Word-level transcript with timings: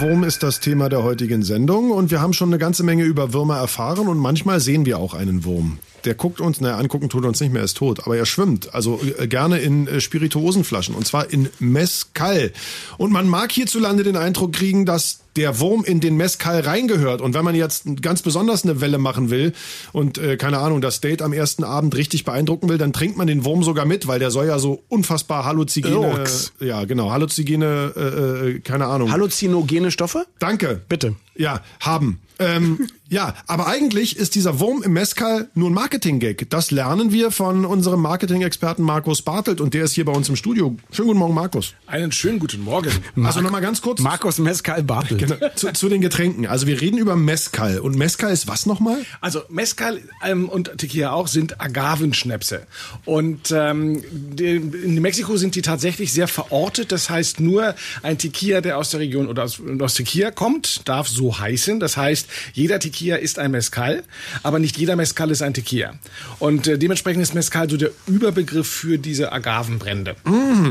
Wurm 0.00 0.22
ist 0.22 0.44
das 0.44 0.60
Thema 0.60 0.88
der 0.88 1.02
heutigen 1.02 1.42
Sendung 1.42 1.90
und 1.90 2.12
wir 2.12 2.20
haben 2.20 2.32
schon 2.32 2.50
eine 2.50 2.58
ganze 2.58 2.84
Menge 2.84 3.02
über 3.02 3.32
Würmer 3.32 3.56
erfahren 3.56 4.06
und 4.06 4.16
manchmal 4.16 4.60
sehen 4.60 4.86
wir 4.86 4.98
auch 4.98 5.12
einen 5.12 5.44
Wurm. 5.44 5.80
Der 6.04 6.14
guckt 6.14 6.40
uns, 6.40 6.60
naja, 6.60 6.76
angucken 6.78 7.08
tut 7.08 7.24
uns 7.24 7.40
nicht 7.40 7.52
mehr, 7.52 7.62
er 7.62 7.64
ist 7.64 7.78
tot, 7.78 8.06
aber 8.06 8.16
er 8.16 8.24
schwimmt, 8.24 8.72
also 8.72 9.00
äh, 9.18 9.26
gerne 9.26 9.58
in 9.58 9.88
äh, 9.88 10.00
Spirituosenflaschen 10.00 10.94
und 10.94 11.04
zwar 11.04 11.32
in 11.32 11.48
Mescal. 11.58 12.52
Und 12.96 13.10
man 13.10 13.26
mag 13.26 13.50
hierzulande 13.50 14.04
den 14.04 14.16
Eindruck 14.16 14.52
kriegen, 14.52 14.86
dass 14.86 15.18
der 15.38 15.60
Wurm 15.60 15.84
in 15.84 16.00
den 16.00 16.16
Mescal 16.16 16.60
reingehört. 16.60 17.20
Und 17.20 17.32
wenn 17.32 17.44
man 17.44 17.54
jetzt 17.54 17.84
ganz 18.02 18.22
besonders 18.22 18.64
eine 18.64 18.80
Welle 18.80 18.98
machen 18.98 19.30
will 19.30 19.52
und 19.92 20.18
äh, 20.18 20.36
keine 20.36 20.58
Ahnung, 20.58 20.80
das 20.80 21.00
Date 21.00 21.22
am 21.22 21.32
ersten 21.32 21.62
Abend 21.62 21.96
richtig 21.96 22.24
beeindrucken 22.24 22.68
will, 22.68 22.76
dann 22.76 22.92
trinkt 22.92 23.16
man 23.16 23.28
den 23.28 23.44
Wurm 23.44 23.62
sogar 23.62 23.84
mit, 23.84 24.08
weil 24.08 24.18
der 24.18 24.32
soll 24.32 24.46
ja 24.46 24.58
so 24.58 24.82
unfassbar 24.88 25.44
halluzigene, 25.44 25.94
Lurks. 25.94 26.52
ja 26.58 26.84
genau, 26.86 27.12
halluzigene, 27.12 27.92
äh, 27.96 28.48
äh, 28.48 28.58
keine 28.58 28.86
Ahnung. 28.86 29.12
Halluzinogene 29.12 29.92
Stoffe? 29.92 30.26
Danke. 30.40 30.80
Bitte. 30.88 31.14
Ja, 31.36 31.60
haben. 31.78 32.18
Ähm, 32.40 32.88
ja, 33.08 33.34
aber 33.46 33.68
eigentlich 33.68 34.16
ist 34.16 34.34
dieser 34.34 34.58
Wurm 34.58 34.82
im 34.82 34.92
Mescal 34.92 35.48
nur 35.54 35.70
ein 35.70 35.74
Marketing-Gag. 35.74 36.50
Das 36.50 36.72
lernen 36.72 37.12
wir 37.12 37.30
von 37.30 37.64
unserem 37.64 38.02
Marketing-Experten 38.02 38.82
Markus 38.82 39.22
Bartelt 39.22 39.60
und 39.60 39.72
der 39.72 39.84
ist 39.84 39.92
hier 39.92 40.04
bei 40.04 40.12
uns 40.12 40.28
im 40.28 40.34
Studio. 40.34 40.76
Schönen 40.90 41.08
guten 41.08 41.20
Morgen, 41.20 41.34
Markus. 41.34 41.74
Einen 41.86 42.10
schönen 42.10 42.40
guten 42.40 42.62
Morgen. 42.62 42.90
Also 43.22 43.40
nochmal 43.40 43.60
ganz 43.60 43.80
kurz 43.80 44.00
Markus 44.00 44.38
Mescal 44.38 44.82
Bartel. 44.82 45.16
Genau, 45.28 45.50
zu, 45.54 45.72
zu 45.72 45.88
den 45.88 46.00
Getränken. 46.00 46.46
Also 46.46 46.66
wir 46.66 46.80
reden 46.80 46.98
über 46.98 47.16
Mescal 47.16 47.78
und 47.78 47.96
Mescal 47.96 48.32
ist 48.32 48.48
was 48.48 48.66
nochmal? 48.66 49.04
Also 49.20 49.42
Mezcal 49.48 50.00
ähm, 50.24 50.48
und 50.48 50.78
Tequila 50.78 51.12
auch 51.12 51.28
sind 51.28 51.60
Agavenschnäpse. 51.60 52.66
Und 53.04 53.52
ähm, 53.52 54.02
in 54.38 55.00
Mexiko 55.00 55.36
sind 55.36 55.54
die 55.54 55.62
tatsächlich 55.62 56.12
sehr 56.12 56.28
verortet. 56.28 56.92
Das 56.92 57.10
heißt, 57.10 57.40
nur 57.40 57.74
ein 58.02 58.18
Tequila, 58.18 58.60
der 58.60 58.78
aus 58.78 58.90
der 58.90 59.00
Region 59.00 59.28
oder 59.28 59.44
aus, 59.44 59.60
aus 59.80 59.94
Tequila 59.94 60.30
kommt, 60.30 60.88
darf 60.88 61.08
so 61.08 61.38
heißen. 61.38 61.80
Das 61.80 61.96
heißt, 61.96 62.28
jeder 62.52 62.78
Tequila 62.80 63.16
ist 63.16 63.38
ein 63.38 63.50
Mezcal, 63.50 64.02
aber 64.42 64.58
nicht 64.58 64.76
jeder 64.76 64.96
Mezcal 64.96 65.30
ist 65.30 65.42
ein 65.42 65.54
Tequila. 65.54 65.94
Und 66.38 66.66
äh, 66.66 66.78
dementsprechend 66.78 67.22
ist 67.22 67.34
Mezcal 67.34 67.68
so 67.68 67.76
der 67.76 67.90
Überbegriff 68.06 68.68
für 68.68 68.98
diese 68.98 69.32
Agavenbrände. 69.32 70.16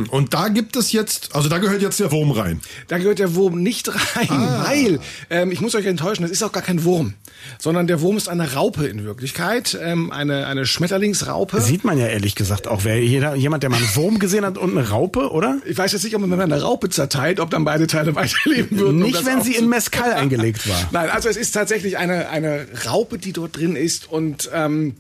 Und 0.10 0.34
da 0.34 0.50
gibt 0.50 0.76
es 0.76 0.92
jetzt, 0.92 1.36
also 1.36 1.50
da 1.50 1.58
gehört 1.58 1.82
jetzt 1.82 2.00
der 2.00 2.12
Wurm 2.12 2.32
rein. 2.32 2.62
Da 2.88 2.98
gehört 2.98 3.20
der 3.20 3.36
Wurm 3.36 3.62
nicht 3.62 3.90
rein, 4.16 4.28
weil, 4.48 5.00
ähm, 5.30 5.52
ich 5.52 5.62
muss 5.62 5.76
euch 5.76 5.86
enttäuschen, 5.86 6.24
das 6.24 6.32
ist 6.32 6.44
auch 6.44 6.52
gar 6.52 6.64
kein 6.64 6.84
Wurm, 6.84 7.14
sondern 7.60 7.88
der 7.88 8.02
Wurm 8.02 8.18
ist 8.18 8.30
eine 8.30 8.54
Raupe 8.54 8.86
in 8.88 9.04
Wirklichkeit, 9.04 9.78
ähm, 9.82 10.12
eine, 10.12 10.48
eine 10.48 10.66
Schmetterlingsraupe. 10.66 11.62
Sieht 11.62 11.84
man 11.84 11.98
ja 11.98 12.08
ehrlich 12.08 12.36
gesagt 12.36 12.68
auch. 12.68 12.84
Wer 12.84 13.04
jeder, 13.04 13.36
jemand, 13.36 13.64
der 13.64 13.70
mal 13.70 13.78
einen 13.78 13.96
Wurm 13.96 14.20
gesehen 14.20 14.46
hat 14.46 14.58
und 14.58 14.78
eine 14.78 14.90
Raupe, 14.90 15.32
oder? 15.32 15.60
Ich 15.66 15.78
weiß 15.78 15.92
jetzt 15.92 16.04
nicht, 16.04 16.16
ob 16.16 16.22
man, 16.22 16.32
wenn 16.32 16.38
man 16.38 16.52
eine 16.52 16.62
Raupe 16.62 16.90
zerteilt, 16.90 17.40
ob 17.40 17.50
dann 17.50 17.64
beide 17.66 17.88
Teile 17.88 18.16
weiterleben 18.16 18.80
würden. 18.80 18.98
um 18.98 19.04
Nicht, 19.04 19.18
das 19.18 19.26
wenn 19.26 19.42
sie 19.42 19.56
in 19.56 19.68
Mescal 19.70 20.14
eingelegt 20.14 20.68
war. 20.68 20.78
Nein, 20.92 21.10
also 21.10 21.30
es 21.30 21.38
ist 21.38 21.52
tatsächlich 21.52 21.98
eine, 21.98 22.30
eine 22.30 22.68
Raupe, 22.86 23.18
die 23.18 23.34
dort 23.34 23.58
drin 23.58 23.76
ist 23.76 24.10
und 24.12 24.50
ähm, 24.54 24.96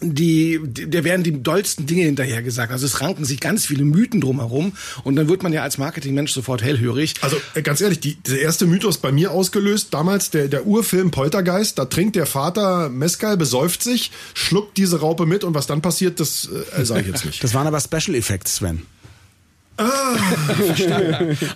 die, 0.00 0.60
der 0.64 1.04
werden 1.04 1.22
die 1.22 1.42
dollsten 1.42 1.86
Dinge 1.86 2.04
hinterher 2.04 2.42
gesagt. 2.42 2.72
Also 2.72 2.86
es 2.86 3.00
ranken 3.00 3.24
sich 3.24 3.40
ganz 3.40 3.66
viele 3.66 3.84
Mythen 3.84 4.20
drumherum 4.20 4.72
und 5.04 5.16
dann 5.16 5.28
wird 5.28 5.42
man 5.42 5.52
ja 5.52 5.62
als 5.62 5.78
Marketingmensch 5.78 6.32
sofort 6.32 6.62
hellhörig. 6.62 7.14
Also 7.20 7.36
äh, 7.54 7.62
ganz 7.62 7.80
ehrlich, 7.80 8.00
die, 8.00 8.14
der 8.14 8.40
erste 8.40 8.66
Mythos 8.66 8.98
bei 8.98 9.12
mir 9.12 9.30
ausgelöst, 9.30 9.88
damals 9.92 10.30
der, 10.30 10.48
der 10.48 10.66
Urfilm 10.66 11.10
Poltergeist, 11.10 11.78
da 11.78 11.84
trinkt 11.84 12.16
der 12.16 12.26
Vater 12.26 12.88
Mescal, 12.88 13.36
besäuft 13.36 13.82
sich, 13.82 14.10
schluckt 14.34 14.76
diese 14.76 15.00
Raupe 15.00 15.26
mit 15.26 15.44
und 15.44 15.54
was 15.54 15.66
dann 15.66 15.82
passiert, 15.82 16.20
das 16.20 16.48
äh, 16.76 16.84
sage 16.84 17.02
ich 17.02 17.06
jetzt 17.08 17.24
nicht. 17.24 17.44
Das 17.44 17.54
waren 17.54 17.66
aber 17.66 17.80
Special 17.80 18.14
Effects, 18.14 18.56
Sven. 18.56 18.82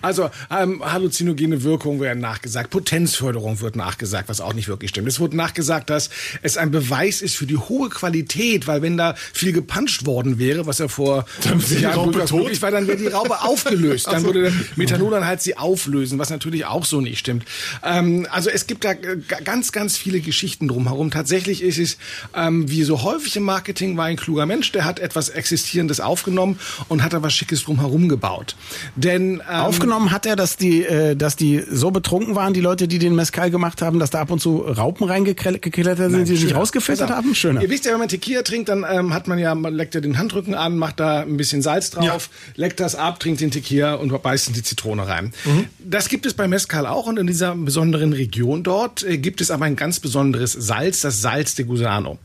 Also 0.03 0.30
ähm, 0.50 0.83
halluzinogene 0.84 1.62
Wirkungen 1.62 2.00
werden 2.00 2.20
nachgesagt, 2.20 2.70
Potenzförderung 2.70 3.61
wird 3.61 3.77
nachgesagt, 3.77 4.28
was 4.28 4.41
auch 4.41 4.55
nicht 4.55 4.69
wirklich 4.69 4.91
stimmt. 4.91 5.08
Es 5.08 5.20
wurde 5.20 5.36
nachgesagt, 5.36 5.91
dass 5.91 6.10
es 6.43 6.56
ein 6.56 6.71
Beweis 6.71 7.22
ist 7.22 7.37
für 7.37 7.47
die 7.47 7.56
hohe 7.56 7.88
Qualität, 7.88 8.66
weil 8.66 8.82
wenn 8.82 8.97
da 8.97 9.15
viel 9.32 9.53
gepanscht 9.53 10.06
worden 10.06 10.38
wäre, 10.38 10.66
was 10.66 10.78
ja 10.78 10.88
vor 10.88 11.26
Dann 11.43 11.60
50 11.60 11.71
wäre 11.71 11.78
die 11.78 11.82
Jahren 11.82 12.12
durchaus 12.12 12.32
möglich 12.32 12.62
war, 12.62 12.71
dann 12.71 12.87
wäre 12.87 12.99
die 12.99 13.06
Raupe 13.06 13.43
aufgelöst. 13.43 14.06
Dann 14.06 14.25
würde 14.25 14.43
der 14.43 14.53
Methanol 14.76 15.15
sie 15.38 15.56
auflösen, 15.56 16.19
was 16.19 16.31
natürlich 16.31 16.66
auch 16.66 16.84
so 16.84 17.00
nicht 17.00 17.19
stimmt. 17.19 17.44
Ähm, 17.82 18.26
also 18.31 18.50
es 18.50 18.66
gibt 18.66 18.84
da 18.84 18.94
ganz, 18.94 19.72
ganz 19.72 19.97
viele 19.97 20.20
Geschichten 20.20 20.69
drumherum. 20.69 21.10
Tatsächlich 21.10 21.62
ist 21.62 21.78
es, 21.78 21.99
ähm, 22.34 22.70
wie 22.70 22.82
so 22.84 23.03
häufig 23.03 23.37
im 23.37 23.44
Marketing, 23.44 23.97
war 23.97 24.06
ein 24.06 24.16
kluger 24.16 24.47
Mensch, 24.47 24.72
der 24.72 24.84
hat 24.84 24.99
etwas 24.99 25.28
Existierendes 25.28 26.00
aufgenommen 26.00 26.59
und 26.88 27.03
hat 27.03 27.12
da 27.12 27.22
was 27.22 27.32
Schickes 27.32 27.65
drumherum 27.65 28.09
gebaut. 28.14 28.54
Denn 28.94 29.42
ähm, 29.50 29.60
Aufgenommen 29.60 30.12
hat 30.12 30.25
er, 30.25 30.36
dass 30.36 30.56
die, 30.56 30.84
äh, 30.84 31.16
dass 31.16 31.34
die 31.34 31.62
so 31.69 31.91
betrunken 31.91 32.36
waren, 32.36 32.54
die 32.54 32.60
Leute, 32.60 32.86
die 32.86 32.98
den 32.98 33.14
Mescal 33.14 33.50
gemacht 33.50 33.82
haben, 33.82 33.98
dass 33.98 34.10
da 34.10 34.20
ab 34.20 34.30
und 34.30 34.41
zu 34.41 34.58
Raupen 34.58 35.08
reingeklettert 35.08 36.10
sind, 36.10 36.28
die 36.28 36.36
Schöner. 36.36 36.54
rausgefiltert 36.54 37.10
haben? 37.10 37.34
Schöner. 37.34 37.62
Ihr 37.62 37.70
wisst 37.70 37.86
ja, 37.86 37.92
wenn 37.92 37.98
man 37.98 38.08
Tequila 38.08 38.42
trinkt, 38.42 38.69
dann 38.69 38.86
ähm, 38.88 39.12
hat 39.12 39.26
man 39.26 39.38
ja, 39.38 39.54
man 39.54 39.75
leckt 39.75 39.94
ja 39.94 40.00
den 40.00 40.16
Handrücken 40.16 40.54
an, 40.54 40.78
macht 40.78 41.00
da 41.00 41.20
ein 41.20 41.36
bisschen 41.36 41.62
Salz 41.62 41.91
drauf, 41.91 42.30
leckt 42.54 42.80
das 42.80 42.94
ab, 42.94 43.19
trinkt 43.19 43.41
den 43.41 43.50
Tequila 43.50 43.94
und 43.94 44.10
beißt 44.22 44.48
in 44.48 44.54
die 44.54 44.62
Zitrone 44.62 45.08
rein. 45.08 45.32
Mhm. 45.44 45.66
Das 45.81 46.08
gibt 46.08 46.25
es 46.25 46.34
bei 46.34 46.46
Mezcal 46.46 46.86
auch 46.86 47.06
und 47.06 47.19
in 47.19 47.26
dieser 47.26 47.54
besonderen 47.56 48.12
Region 48.12 48.62
dort 48.62 49.02
äh, 49.02 49.19
gibt 49.19 49.41
es 49.41 49.50
aber 49.50 49.64
ein 49.64 49.76
ganz 49.76 49.98
besonderes 50.00 50.52
Salz, 50.52 51.00
das 51.00 51.20
Salz 51.20 51.54
de 51.56 51.64
Gusano. 51.64 52.19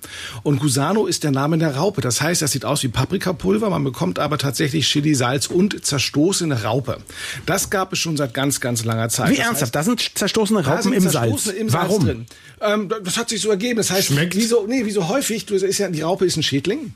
Und 0.43 0.59
Gusano 0.59 1.07
ist 1.07 1.23
der 1.23 1.31
Name 1.31 1.57
der 1.57 1.75
Raupe. 1.75 2.01
Das 2.01 2.21
heißt, 2.21 2.41
das 2.41 2.51
sieht 2.51 2.65
aus 2.65 2.83
wie 2.83 2.89
Paprikapulver, 2.89 3.69
man 3.69 3.83
bekommt 3.83 4.19
aber 4.19 4.37
tatsächlich 4.37 4.87
Chili, 4.87 5.15
Salz 5.15 5.47
und 5.47 5.78
zerstoßene 5.81 6.63
Raupe. 6.63 6.97
Das 7.45 7.69
gab 7.69 7.93
es 7.93 7.99
schon 7.99 8.17
seit 8.17 8.33
ganz, 8.33 8.59
ganz 8.61 8.83
langer 8.85 9.09
Zeit. 9.09 9.29
Wie 9.29 9.35
Das 9.35 9.45
ernsthaft? 9.45 9.61
heißt, 9.63 9.75
da 9.75 9.83
sind 9.83 10.17
zerstoßene 10.17 10.65
Raupen 10.65 10.83
sind 10.83 10.93
im 10.93 11.03
Salz. 11.09 11.13
Zerstoßene 11.43 11.55
im 11.57 11.69
Salz 11.69 11.83
Warum? 11.89 12.05
drin. 12.05 12.25
Ähm, 12.61 12.89
das 13.03 13.17
hat 13.17 13.29
sich 13.29 13.41
so 13.41 13.49
ergeben. 13.49 13.77
Das 13.77 13.91
heißt, 13.91 14.07
Schmeckt? 14.07 14.35
wie 14.35 14.43
so, 14.43 14.65
nee, 14.67 14.85
wie 14.85 14.91
so 14.91 15.07
häufig, 15.07 15.45
du, 15.45 15.55
ist 15.55 15.77
ja, 15.77 15.89
die 15.89 16.01
Raupe 16.01 16.25
ist 16.25 16.37
ein 16.37 16.43
Schädling. 16.43 16.93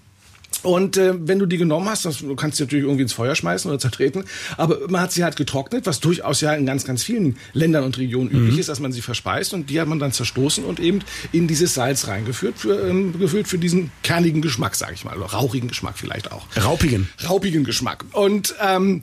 Und 0.64 0.98
äh, 0.98 1.14
wenn 1.20 1.40
du 1.40 1.46
die 1.46 1.58
genommen 1.58 1.88
hast, 1.90 2.06
das, 2.06 2.20
du 2.20 2.36
kannst 2.36 2.58
sie 2.58 2.64
natürlich 2.64 2.86
irgendwie 2.86 3.04
ins 3.04 3.14
Feuer 3.14 3.36
schmeißen 3.36 3.70
oder 3.70 3.80
zertreten, 3.80 4.24
aber 4.58 4.80
man 4.90 5.02
hat 5.02 5.12
sie 5.12 5.24
halt 5.24 5.36
getrocknet, 5.36 5.86
was 5.86 6.00
durchaus 6.00 6.42
ja 6.42 6.54
in 6.54 6.66
ganz, 6.66 6.86
ganz 6.86 7.04
vielen 7.04 7.38
Ländern 7.54 7.84
und 7.84 7.98
Regionen 7.98 8.32
Mhm. 8.32 8.40
üblich 8.44 8.60
ist, 8.60 8.70
dass 8.70 8.80
man 8.80 8.92
sie 8.92 9.02
verspeist 9.02 9.54
und 9.54 9.70
die 9.70 9.80
hat 9.80 9.88
man 9.88 10.00
dann 10.00 10.12
zerstoßen 10.12 10.64
und 10.64 10.80
eben 10.80 11.00
in 11.32 11.48
dieses 11.48 11.74
Salz 11.74 12.08
reingeführt, 12.08 12.58
für, 12.58 12.88
ähm, 12.88 13.18
gefüllt 13.20 13.48
für 13.48 13.58
diesen 13.58 13.92
kernigen 14.04 14.42
Geschmack, 14.42 14.76
sage 14.76 14.94
ich 14.94 15.04
mal, 15.06 15.18
oder 15.18 15.28
rauchigen 15.28 15.68
Geschmack 15.68 15.98
vielleicht 15.98 16.32
auch 16.32 16.46
Raupigen. 16.64 17.10
raupigen 17.28 17.64
Geschmack. 17.64 18.06
Und 18.14 18.56
ähm, 18.62 19.02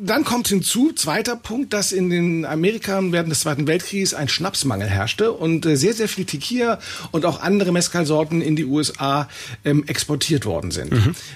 dann 0.00 0.24
kommt 0.24 0.48
hinzu, 0.48 0.92
zweiter 0.92 1.36
Punkt, 1.36 1.72
dass 1.72 1.92
in 1.92 2.10
den 2.10 2.44
Amerika 2.44 3.00
während 3.02 3.30
des 3.30 3.40
Zweiten 3.40 3.66
Weltkrieges 3.66 4.14
ein 4.14 4.28
Schnapsmangel 4.28 4.88
herrschte 4.88 5.32
und 5.32 5.66
äh, 5.66 5.76
sehr, 5.76 5.94
sehr 5.94 6.08
viel 6.08 6.24
Tequila 6.24 6.78
und 7.12 7.24
auch 7.24 7.40
andere 7.40 7.72
Mezcal-Sorten 7.72 8.40
in 8.40 8.56
die 8.56 8.64
USA 8.64 9.28
ähm, 9.64 9.84
exportiert 9.86 10.46
worden 10.46 10.70
sind. 10.70 10.92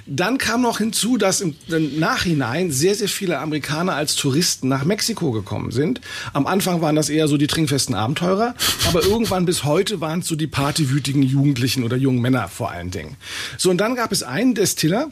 Dann 0.07 0.39
kam 0.39 0.63
noch 0.63 0.79
hinzu, 0.79 1.17
dass 1.17 1.41
im, 1.41 1.57
im 1.69 1.99
Nachhinein 1.99 2.71
sehr, 2.71 2.95
sehr 2.95 3.09
viele 3.09 3.39
Amerikaner 3.39 3.95
als 3.95 4.17
Touristen 4.17 4.69
nach 4.69 4.85
Mexiko 4.85 5.31
gekommen 5.31 5.71
sind. 5.71 6.01
Am 6.33 6.47
Anfang 6.47 6.81
waren 6.81 6.97
das 6.97 7.09
eher 7.09 7.29
so 7.29 7.37
die 7.37 7.47
trinkfesten 7.47 7.95
Abenteurer, 7.95 8.55
aber 8.89 9.03
irgendwann 9.03 9.45
bis 9.45 9.65
heute 9.65 10.01
waren 10.01 10.21
es 10.21 10.27
so 10.27 10.37
die 10.37 10.47
partywütigen 10.47 11.23
Jugendlichen 11.23 11.85
oder 11.85 11.97
jungen 11.97 12.21
Männer 12.21 12.49
vor 12.49 12.71
allen 12.71 12.91
Dingen. 12.91 13.17
So, 13.57 13.71
und 13.71 13.79
dann 13.79 13.95
gab 13.95 14.13
es 14.13 14.23
einen 14.23 14.55
Destiller, 14.55 15.11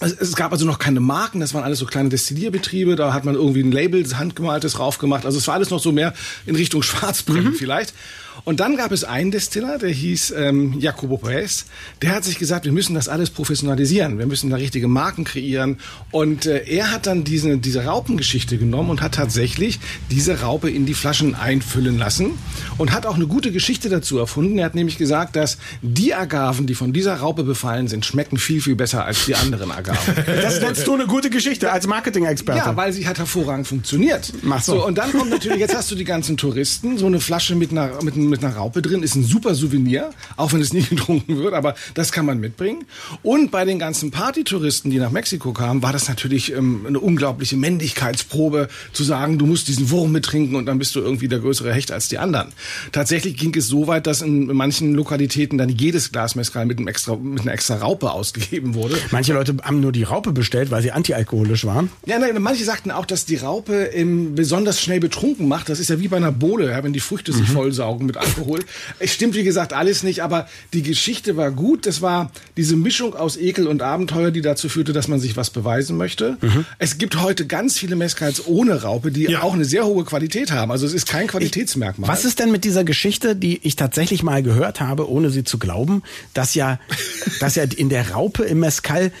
es, 0.00 0.36
gab 0.36 0.52
also 0.52 0.66
noch 0.66 0.78
keine 0.78 1.00
Marken, 1.00 1.40
das 1.40 1.54
waren 1.54 1.64
alles 1.64 1.78
so 1.78 1.86
kleine 1.86 2.08
Destillierbetriebe, 2.08 2.96
da 2.96 3.12
hat 3.12 3.24
man 3.24 3.34
irgendwie 3.34 3.62
ein 3.62 3.72
Label, 3.72 4.02
das 4.02 4.16
handgemaltes 4.16 4.78
raufgemacht. 4.78 5.26
Also 5.26 5.38
es 5.38 5.46
war 5.46 5.54
alles 5.54 5.70
noch 5.70 5.80
so 5.80 5.92
mehr 5.92 6.14
in 6.46 6.56
Richtung 6.56 6.82
Schwarzbrennen 6.84 7.54
vielleicht. 7.54 7.94
Und 8.44 8.60
dann 8.60 8.76
gab 8.76 8.90
es 8.90 9.04
einen 9.04 9.30
Destiller, 9.30 9.78
der 9.78 9.90
hieß 9.90 10.34
ähm, 10.36 10.78
Jacobo 10.80 11.18
Perez, 11.18 11.66
der 12.02 12.14
hat 12.14 12.24
sich 12.24 12.38
gesagt, 12.38 12.64
wir 12.64 12.72
müssen 12.72 12.94
das 12.94 13.08
alles 13.08 13.30
professionalisieren, 13.30 14.18
wir 14.18 14.26
müssen 14.26 14.50
da 14.50 14.56
richtige 14.56 14.88
Marken 14.88 15.24
kreieren. 15.24 15.78
Und 16.10 16.46
äh, 16.46 16.64
er 16.66 16.90
hat 16.90 17.06
dann 17.06 17.24
diese, 17.24 17.56
diese 17.58 17.84
Raupengeschichte 17.84 18.58
genommen 18.58 18.90
und 18.90 19.02
hat 19.02 19.14
tatsächlich 19.14 19.78
diese 20.10 20.40
Raupe 20.40 20.68
in 20.68 20.84
die 20.84 20.94
Flaschen 20.94 21.34
einfüllen 21.34 21.96
lassen 21.96 22.32
und 22.76 22.92
hat 22.92 23.06
auch 23.06 23.14
eine 23.14 23.26
gute 23.26 23.52
Geschichte 23.52 23.88
dazu 23.88 24.18
erfunden. 24.18 24.58
Er 24.58 24.66
hat 24.66 24.74
nämlich 24.74 24.98
gesagt, 24.98 25.36
dass 25.36 25.58
die 25.82 26.12
Agaven, 26.12 26.66
die 26.66 26.74
von 26.74 26.92
dieser 26.92 27.16
Raupe 27.16 27.44
befallen 27.44 27.86
sind, 27.86 28.04
schmecken 28.04 28.36
viel, 28.36 28.60
viel 28.60 28.74
besser 28.74 29.04
als 29.04 29.26
die 29.26 29.36
anderen 29.36 29.70
Agaven. 29.70 29.83
Das 30.42 30.60
nennst 30.60 30.86
du 30.86 30.94
eine 30.94 31.06
gute 31.06 31.30
Geschichte 31.30 31.70
als 31.72 31.86
Marketing-Experte. 31.86 32.58
Ja, 32.58 32.76
weil 32.76 32.92
sie 32.92 33.06
halt 33.06 33.18
hervorragend 33.18 33.66
funktioniert. 33.66 34.32
Mach 34.42 34.62
so. 34.62 34.84
Und 34.84 34.98
dann 34.98 35.12
kommt 35.12 35.30
natürlich, 35.30 35.58
jetzt 35.58 35.74
hast 35.74 35.90
du 35.90 35.94
die 35.94 36.04
ganzen 36.04 36.36
Touristen, 36.36 36.98
so 36.98 37.06
eine 37.06 37.20
Flasche 37.20 37.54
mit, 37.54 37.70
einer, 37.70 38.02
mit 38.02 38.16
mit 38.16 38.44
einer 38.44 38.56
Raupe 38.56 38.82
drin, 38.82 39.02
ist 39.02 39.14
ein 39.14 39.24
super 39.24 39.54
Souvenir, 39.54 40.10
auch 40.36 40.52
wenn 40.52 40.60
es 40.60 40.72
nie 40.72 40.82
getrunken 40.90 41.38
wird, 41.38 41.54
aber 41.54 41.74
das 41.94 42.12
kann 42.12 42.26
man 42.26 42.40
mitbringen. 42.40 42.84
Und 43.22 43.50
bei 43.50 43.64
den 43.64 43.78
ganzen 43.78 44.10
Partytouristen, 44.10 44.90
die 44.90 44.98
nach 44.98 45.10
Mexiko 45.10 45.52
kamen, 45.52 45.82
war 45.82 45.92
das 45.92 46.08
natürlich 46.08 46.52
ähm, 46.52 46.84
eine 46.86 47.00
unglaubliche 47.00 47.56
Männlichkeitsprobe, 47.56 48.68
zu 48.92 49.04
sagen, 49.04 49.38
du 49.38 49.46
musst 49.46 49.68
diesen 49.68 49.90
Wurm 49.90 50.12
mittrinken 50.12 50.56
und 50.56 50.66
dann 50.66 50.78
bist 50.78 50.94
du 50.96 51.00
irgendwie 51.00 51.28
der 51.28 51.38
größere 51.38 51.72
Hecht 51.72 51.92
als 51.92 52.08
die 52.08 52.18
anderen. 52.18 52.48
Tatsächlich 52.92 53.36
ging 53.36 53.54
es 53.56 53.68
so 53.68 53.86
weit, 53.86 54.06
dass 54.06 54.22
in 54.22 54.46
manchen 54.46 54.94
Lokalitäten 54.94 55.58
dann 55.58 55.68
jedes 55.68 56.12
Glas 56.12 56.34
Mezcal 56.34 56.66
mit, 56.66 56.78
einem 56.78 56.88
extra, 56.88 57.16
mit 57.16 57.42
einer 57.42 57.52
extra 57.52 57.76
Raupe 57.76 58.10
ausgegeben 58.10 58.74
wurde. 58.74 58.96
Manche 59.10 59.32
Leute 59.32 59.56
haben 59.62 59.73
nur 59.80 59.92
die 59.92 60.02
Raupe 60.02 60.32
bestellt, 60.32 60.70
weil 60.70 60.82
sie 60.82 60.92
antialkoholisch 60.92 61.64
waren. 61.64 61.90
Ja, 62.06 62.18
nein, 62.18 62.40
manche 62.40 62.64
sagten 62.64 62.90
auch, 62.90 63.06
dass 63.06 63.24
die 63.26 63.36
Raupe 63.36 63.84
ähm, 63.92 64.34
besonders 64.34 64.80
schnell 64.80 65.00
betrunken 65.00 65.48
macht. 65.48 65.68
Das 65.68 65.78
ist 65.80 65.90
ja 65.90 66.00
wie 66.00 66.08
bei 66.08 66.16
einer 66.16 66.32
Bohle, 66.32 66.70
ja, 66.70 66.82
wenn 66.84 66.92
die 66.92 67.00
Früchte 67.00 67.32
sich 67.32 67.48
Mhm. 67.48 67.52
vollsaugen 67.52 68.06
mit 68.06 68.16
Alkohol. 68.16 68.60
Es 68.98 69.12
stimmt, 69.12 69.34
wie 69.34 69.44
gesagt, 69.44 69.72
alles 69.72 70.02
nicht, 70.02 70.22
aber 70.22 70.48
die 70.72 70.82
Geschichte 70.82 71.36
war 71.36 71.50
gut. 71.50 71.86
Das 71.86 72.02
war 72.02 72.30
diese 72.56 72.76
Mischung 72.76 73.14
aus 73.14 73.36
Ekel 73.36 73.66
und 73.66 73.82
Abenteuer, 73.82 74.30
die 74.30 74.40
dazu 74.40 74.68
führte, 74.68 74.92
dass 74.92 75.08
man 75.08 75.20
sich 75.20 75.36
was 75.36 75.50
beweisen 75.50 75.96
möchte. 75.96 76.36
Mhm. 76.40 76.64
Es 76.78 76.98
gibt 76.98 77.20
heute 77.20 77.46
ganz 77.46 77.78
viele 77.78 77.96
Mezcals 77.96 78.46
ohne 78.46 78.82
Raupe, 78.82 79.10
die 79.10 79.24
Ja. 79.24 79.42
auch 79.42 79.54
eine 79.54 79.64
sehr 79.64 79.84
hohe 79.86 80.04
Qualität 80.04 80.52
haben. 80.52 80.70
Also 80.70 80.86
es 80.86 80.92
ist 80.94 81.06
kein 81.08 81.26
Qualitätsmerkmal. 81.26 82.08
Was 82.08 82.24
ist 82.24 82.38
denn 82.38 82.50
mit 82.50 82.64
dieser 82.64 82.84
Geschichte, 82.84 83.36
die 83.36 83.60
ich 83.62 83.76
tatsächlich 83.76 84.22
mal 84.22 84.42
gehört 84.42 84.80
habe, 84.80 85.08
ohne 85.10 85.30
sie 85.30 85.44
zu 85.44 85.58
glauben, 85.58 86.02
dass 86.34 86.54
ja, 86.54 86.78
dass 87.40 87.54
ja 87.56 87.64
in 87.64 87.88
der 87.88 88.10
Raupe 88.12 88.44
im 88.44 88.60
Mescal 88.60 89.12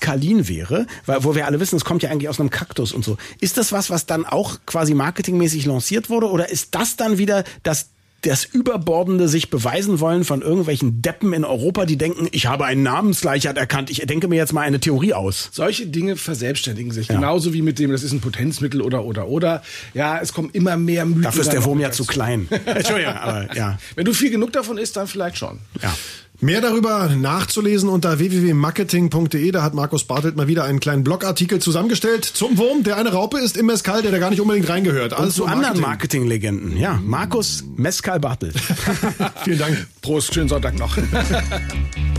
Mescalin 0.00 0.48
wäre, 0.48 0.86
weil, 1.06 1.24
wo 1.24 1.34
wir 1.34 1.46
alle 1.46 1.60
wissen, 1.60 1.76
es 1.76 1.84
kommt 1.84 2.02
ja 2.02 2.10
eigentlich 2.10 2.28
aus 2.28 2.40
einem 2.40 2.50
Kaktus 2.50 2.92
und 2.92 3.04
so. 3.04 3.16
Ist 3.40 3.56
das 3.56 3.72
was, 3.72 3.90
was 3.90 4.06
dann 4.06 4.24
auch 4.24 4.58
quasi 4.66 4.94
marketingmäßig 4.94 5.66
lanciert 5.66 6.10
wurde 6.10 6.28
oder 6.30 6.48
ist 6.48 6.74
das 6.74 6.96
dann 6.96 7.18
wieder 7.18 7.44
das 7.62 7.90
das 8.22 8.44
überbordende 8.44 9.28
sich 9.28 9.48
beweisen 9.48 9.98
wollen 9.98 10.24
von 10.24 10.42
irgendwelchen 10.42 11.00
Deppen 11.00 11.32
in 11.32 11.42
Europa, 11.42 11.86
die 11.86 11.96
denken, 11.96 12.28
ich 12.32 12.44
habe 12.44 12.66
einen 12.66 12.82
Namensgleichheit 12.82 13.56
erkannt, 13.56 13.88
ich 13.88 14.00
denke 14.00 14.28
mir 14.28 14.36
jetzt 14.36 14.52
mal 14.52 14.60
eine 14.60 14.78
Theorie 14.78 15.14
aus. 15.14 15.48
Solche 15.52 15.86
Dinge 15.86 16.16
verselbstständigen 16.16 16.92
sich. 16.92 17.08
Genauso 17.08 17.54
wie 17.54 17.62
mit 17.62 17.78
dem, 17.78 17.90
das 17.90 18.02
ist 18.02 18.12
ein 18.12 18.20
Potenzmittel 18.20 18.82
oder, 18.82 19.06
oder, 19.06 19.28
oder. 19.28 19.62
Ja, 19.94 20.18
es 20.20 20.34
kommen 20.34 20.50
immer 20.52 20.76
mehr 20.76 21.06
Mythen. 21.06 21.22
Dafür 21.22 21.40
ist 21.40 21.52
der 21.54 21.64
Wurm 21.64 21.80
ja 21.80 21.92
zu 21.92 22.04
klein. 22.04 22.46
Entschuldigung, 22.66 23.14
aber 23.14 23.56
ja. 23.56 23.78
Wenn 23.94 24.04
du 24.04 24.12
viel 24.12 24.30
genug 24.30 24.52
davon 24.52 24.76
isst, 24.76 24.98
dann 24.98 25.06
vielleicht 25.06 25.38
schon. 25.38 25.58
ja. 25.82 25.96
Mehr 26.42 26.62
darüber 26.62 27.08
nachzulesen 27.08 27.90
unter 27.90 28.18
www.marketing.de. 28.18 29.50
Da 29.50 29.62
hat 29.62 29.74
Markus 29.74 30.04
Bartelt 30.04 30.36
mal 30.36 30.48
wieder 30.48 30.64
einen 30.64 30.80
kleinen 30.80 31.04
Blogartikel 31.04 31.58
zusammengestellt 31.58 32.24
zum 32.24 32.56
Wurm, 32.56 32.82
der 32.82 32.96
eine 32.96 33.12
Raupe 33.12 33.38
ist 33.38 33.58
im 33.58 33.66
Mescal, 33.66 34.00
der 34.00 34.10
da 34.10 34.18
gar 34.18 34.30
nicht 34.30 34.40
unbedingt 34.40 34.68
reingehört. 34.68 35.12
Und 35.12 35.18
Alles 35.18 35.34
zu 35.34 35.44
um 35.44 35.50
anderen 35.50 35.80
Marketing. 35.80 36.22
Marketinglegenden. 36.22 36.76
Ja, 36.78 36.98
Markus 37.04 37.64
Mescal 37.76 38.20
Bartel. 38.20 38.52
Vielen 39.44 39.58
Dank. 39.58 39.86
Prost, 40.00 40.32
schönen 40.32 40.48
Sonntag 40.48 40.78
noch. 40.78 40.96